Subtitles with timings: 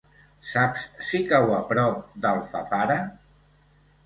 [0.51, 2.97] Saps si cau a prop d'Alfafara?